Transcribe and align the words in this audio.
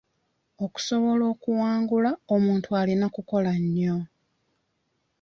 Okusobola 0.65 1.23
okuwangula, 1.33 2.11
omuntu 2.35 2.69
alina 2.79 3.07
kukola 3.15 3.49
ennyo. 3.59 3.97